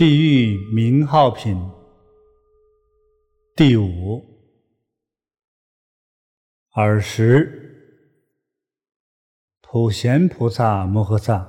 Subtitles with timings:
[0.00, 1.54] 地狱名号品。
[3.54, 4.24] 第五，
[6.72, 8.08] 尔时，
[9.60, 11.46] 普贤菩萨摩诃萨。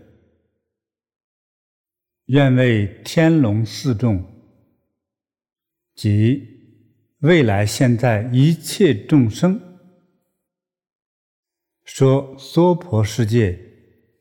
[2.27, 4.25] 愿为天龙四众。
[5.95, 6.47] 及
[7.19, 9.61] 未来现在一切众生。”
[11.87, 13.57] 说娑婆世界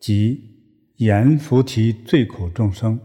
[0.01, 2.99] 及阎浮提罪苦众生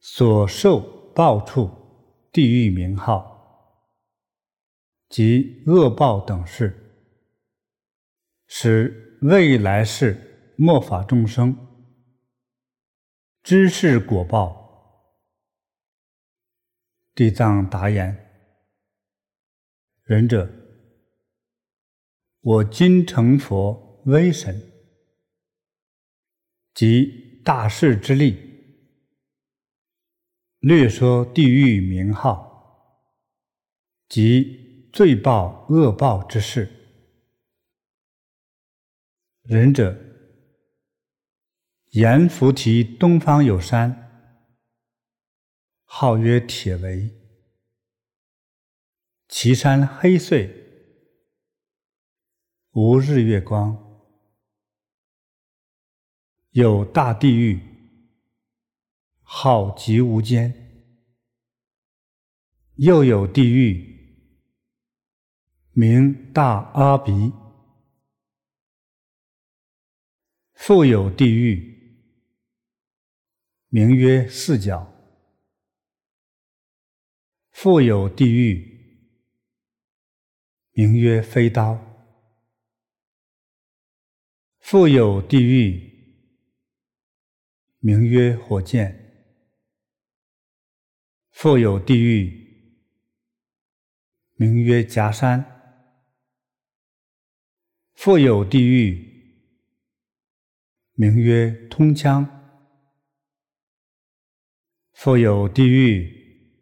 [0.00, 0.80] 所受
[1.14, 1.70] 报处
[2.32, 3.92] 地狱名号
[5.10, 6.74] 及恶报等事，
[8.46, 11.54] 使未来世末法众生
[13.42, 14.64] 知是果报。
[17.14, 18.16] 地藏答言：
[20.04, 20.65] 仁者。
[22.46, 24.70] 我今成佛威神，
[26.72, 28.38] 及大士之力，
[30.60, 33.02] 略说地狱名号
[34.08, 36.70] 及罪报恶报之事。
[39.42, 39.98] 仁者，
[41.90, 44.38] 阎浮提东方有山，
[45.82, 47.10] 号曰铁围，
[49.26, 50.65] 其山黑邃。
[52.76, 53.74] 无日月光，
[56.50, 57.58] 有大地狱，
[59.22, 60.52] 好极无间；
[62.74, 64.28] 又有地狱，
[65.72, 67.32] 名大阿鼻；
[70.52, 72.04] 复有地狱，
[73.68, 74.86] 名曰四角；
[77.52, 79.08] 复有地狱，
[80.72, 81.85] 名曰飞刀。
[84.68, 85.80] 复有地狱，
[87.78, 88.92] 名曰火箭；
[91.30, 92.74] 复有地狱，
[94.34, 95.44] 名曰夹山；
[97.94, 99.46] 复有地狱，
[100.94, 102.26] 名曰通枪；
[104.94, 106.58] 复有地狱，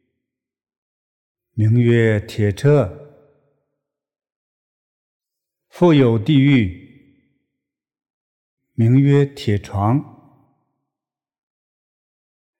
[1.54, 2.86] 名曰铁车；
[5.70, 6.84] 复有地狱。
[8.76, 10.02] 名曰铁床，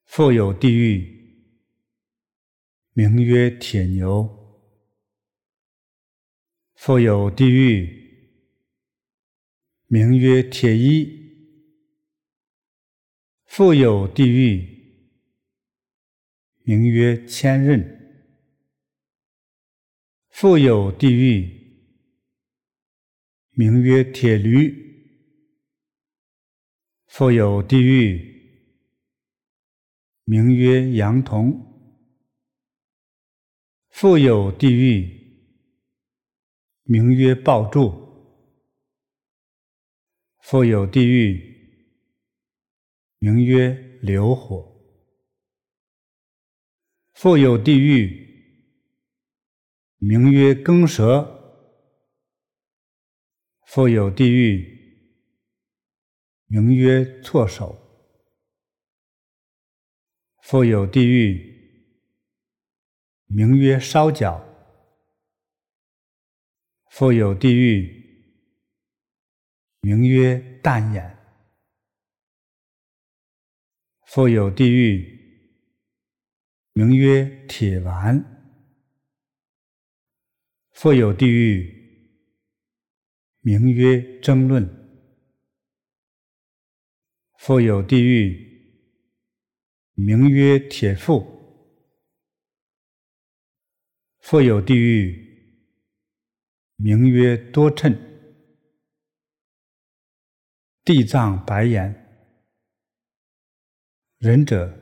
[0.04, 1.42] 复有地狱，
[2.92, 4.22] 名曰铁牛；
[6.76, 8.38] 复有地狱，
[9.88, 11.04] 名曰铁衣；
[13.44, 14.84] 复有地狱，
[16.62, 17.84] 名曰千仞；
[20.28, 21.50] 复有地狱，
[23.50, 24.93] 名曰铁驴。
[27.16, 28.42] 复有地狱，
[30.24, 31.52] 名曰羊童；
[33.88, 35.08] 复有地狱，
[36.82, 37.84] 名曰爆柱；
[40.40, 41.40] 复有地狱，
[43.20, 43.70] 名曰
[44.02, 44.58] 流火；
[47.12, 48.10] 复有地狱，
[49.98, 51.24] 名曰耕蛇；
[53.64, 54.73] 复有地狱。
[56.46, 57.76] 名曰错手，
[60.42, 61.54] 复有地狱，
[63.26, 64.40] 名曰烧脚；
[66.90, 67.88] 复有地狱，
[69.80, 71.16] 名曰淡眼；
[74.06, 75.10] 复有地狱，
[76.74, 78.22] 名曰铁丸；
[80.72, 81.72] 复有地狱，
[83.40, 84.83] 名曰争论。
[87.46, 88.72] 复有地狱，
[89.92, 91.22] 名曰铁腹；
[94.20, 95.60] 复有地狱，
[96.76, 97.94] 名曰多称。
[100.86, 101.94] 地藏白言：
[104.16, 104.74] 仁者，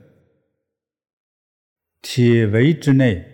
[2.01, 3.25] 铁围之内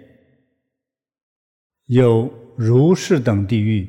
[1.84, 3.86] 有如是等地狱，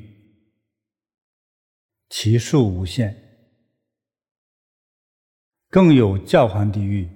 [2.09, 3.28] 其数无限。
[5.71, 7.07] 更有叫唤地狱、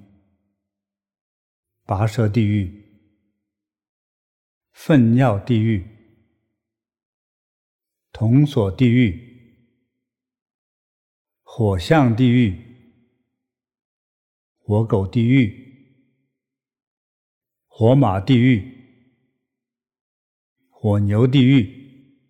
[1.87, 2.85] 跋涉地狱、
[4.71, 5.83] 粪尿地狱、
[8.11, 9.65] 铜锁地狱、
[11.41, 12.55] 火象地狱、
[14.59, 16.05] 火狗地狱、
[17.65, 18.71] 火马地狱、
[20.69, 22.21] 火牛地狱、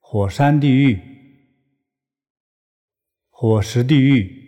[0.00, 1.00] 火山地狱、
[3.30, 4.40] 火石地狱、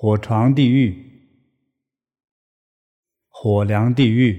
[0.00, 0.94] 火床地狱、
[3.26, 4.30] 火梁地狱、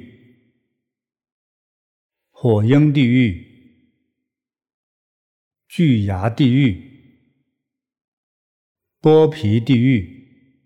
[2.30, 3.46] 火鹰地狱、
[5.68, 6.82] 巨牙地狱、
[9.02, 10.64] 剥皮地狱、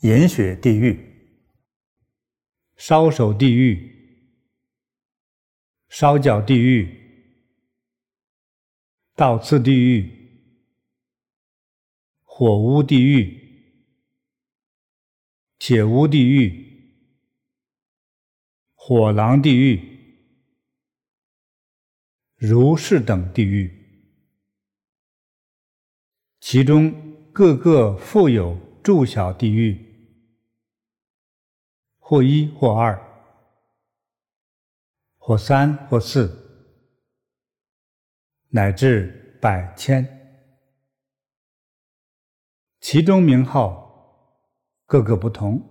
[0.00, 0.98] 饮血地狱、
[2.78, 3.98] 烧手地狱。
[5.90, 6.86] 烧脚地狱、
[9.14, 10.10] 倒刺地狱、
[12.24, 13.47] 火屋地狱、
[15.58, 17.02] 铁屋地狱、
[18.74, 19.80] 火狼地狱、
[22.36, 23.70] 如是等地狱，
[26.40, 26.92] 其中
[27.32, 29.84] 各个复有住小地狱，
[31.98, 33.04] 或一或二。
[35.20, 36.26] 或三或四，
[38.48, 40.06] 乃至百千，
[42.80, 43.87] 其中名号
[44.88, 45.62] 各个不同。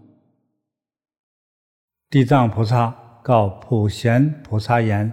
[2.08, 2.92] 地藏菩萨
[3.24, 5.12] 告普贤菩萨言：“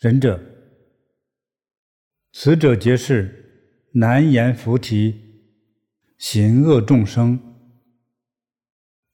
[0.00, 0.42] 仁者，
[2.32, 5.44] 此者皆是难言菩提，
[6.16, 7.38] 行恶众生，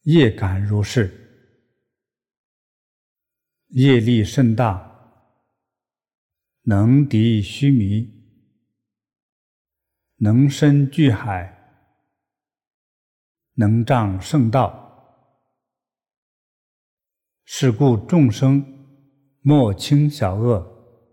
[0.02, 1.24] 业感如是。”
[3.74, 5.34] 业力甚大，
[6.62, 8.08] 能敌须弥，
[10.18, 11.57] 能深巨海，
[13.58, 14.86] 能障圣道。
[17.44, 18.64] 是故众生
[19.40, 21.10] 莫轻小恶，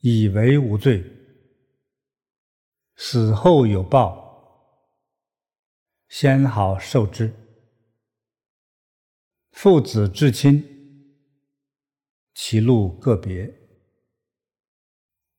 [0.00, 1.02] 以为无罪，
[2.96, 4.76] 死后有报，
[6.06, 7.34] 先好受之。
[9.52, 10.66] 父子至亲。
[12.32, 13.52] 其路各别，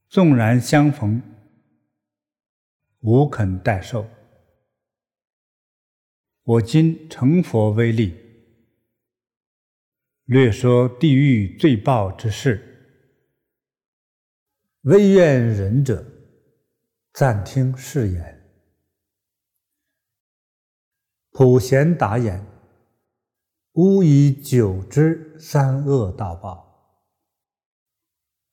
[0.07, 1.21] 纵然相逢，
[2.99, 4.07] 无肯代受。
[6.43, 8.17] 我今成佛威力，
[10.25, 12.59] 略说地狱罪报之事，
[14.81, 16.03] 惟愿仁者
[17.13, 18.41] 暂听是言。
[21.29, 22.43] 普贤答言：
[23.73, 26.67] 吾以久知三恶道报。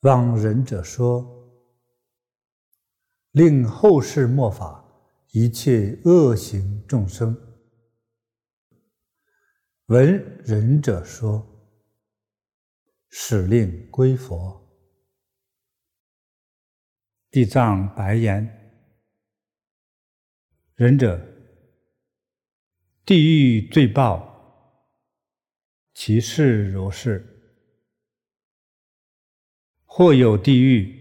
[0.00, 1.26] 望仁者说，
[3.31, 4.84] 令后世末法
[5.32, 7.34] 一切恶行众生
[9.88, 11.43] 闻仁者说，
[13.08, 14.62] 使令归佛。
[17.31, 18.46] 地藏白言：
[20.74, 21.19] 仁者，
[23.06, 24.94] 地狱罪报，
[25.94, 27.24] 其事如是。
[29.86, 30.94] 或有地狱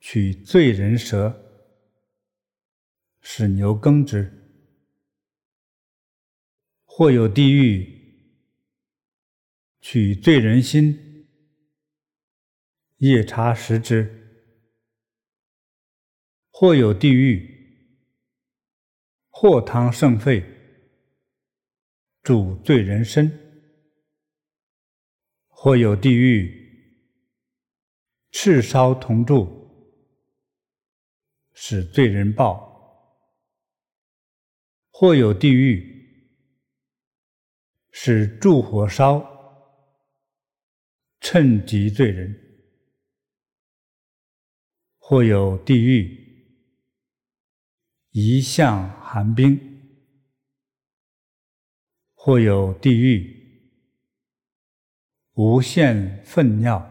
[0.00, 1.38] 取罪人舌，
[3.20, 4.43] 使牛耕之；
[6.96, 7.92] 或有地狱
[9.80, 11.26] 取罪人心，
[12.98, 14.08] 夜叉食之；
[16.52, 17.50] 或有地狱
[19.28, 20.44] 祸汤盛沸，
[22.22, 23.28] 煮罪人身；
[25.48, 26.62] 或有地狱。
[28.30, 29.48] 赤烧铜柱，
[31.54, 32.54] 使罪人报；
[34.92, 35.93] 或有地狱，
[37.96, 39.24] 使柱火烧，
[41.20, 42.34] 趁击罪人；
[44.98, 46.58] 或有地狱，
[48.10, 49.56] 一向寒冰；
[52.14, 53.70] 或有地狱，
[55.34, 56.90] 无限粪尿。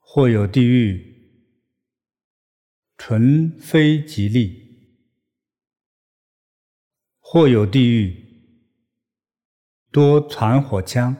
[0.00, 1.30] 或有地狱，
[2.98, 4.90] 纯非吉利；
[7.20, 8.26] 或有地狱，
[9.92, 11.14] 多传火枪；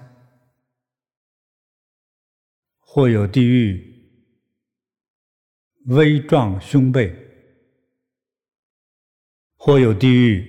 [2.79, 4.13] 或有地狱，
[5.87, 7.15] 威壮胸背；
[9.57, 10.45] 或有地狱，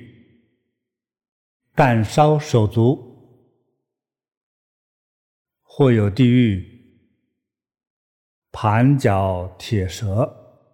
[1.76, 2.96] 啖烧手足；
[5.62, 6.70] 或有地狱。
[8.54, 10.68] 盘脚铁舌，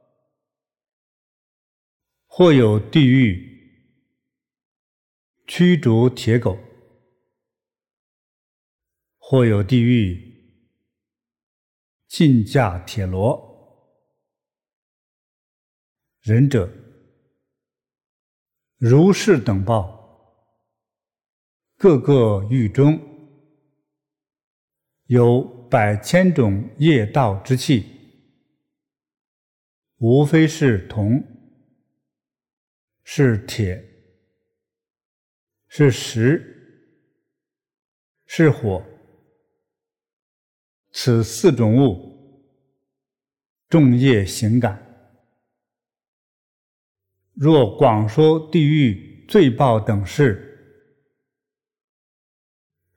[2.26, 3.46] 或有地狱。
[5.46, 6.58] 驱逐铁狗，
[9.30, 10.18] 或有地狱
[12.08, 13.46] 禁驾铁罗。
[16.22, 16.72] 仁者，
[18.78, 20.56] 如是等报，
[21.76, 22.98] 各个狱中
[25.08, 27.86] 有百千种业道之器，
[29.98, 31.22] 无非是铜、
[33.04, 33.84] 是铁、
[35.68, 36.96] 是石、
[38.26, 38.82] 是火，
[41.00, 42.50] 此四种物，
[43.70, 44.84] 众业行感。
[47.36, 50.90] 若广说地狱罪报等事，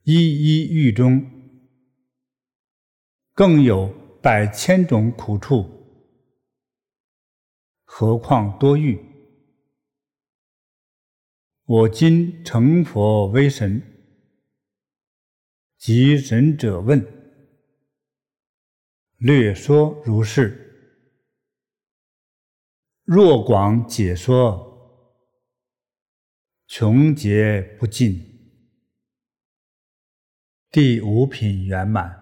[0.04, 1.30] 一一狱中。
[3.34, 3.86] 更有
[4.22, 5.68] 百千种苦处，
[7.84, 8.98] 何况多狱？
[11.66, 13.82] 我今成佛为神，
[15.76, 17.19] 及仁者问，
[19.20, 20.96] 略说如是。
[23.04, 24.66] 若广解说，
[26.66, 28.18] 穷劫不尽。
[30.70, 32.18] 第五品圆满。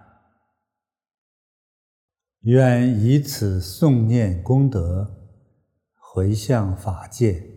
[2.40, 5.30] 愿以此诵念功德，
[5.94, 7.48] 回向法界，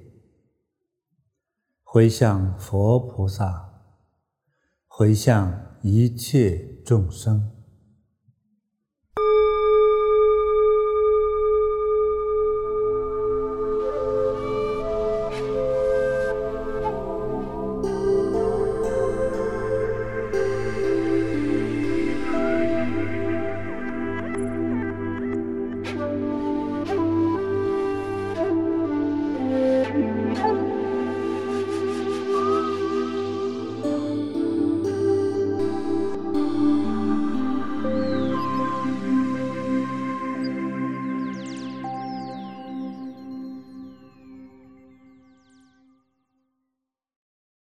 [1.81, 3.81] 回向佛菩萨，
[4.85, 7.60] 回向一切众生。